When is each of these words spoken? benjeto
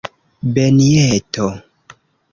benjeto 0.53 1.47